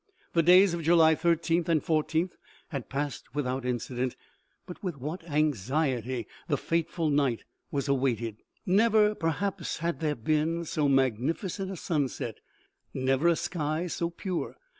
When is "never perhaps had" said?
8.65-9.99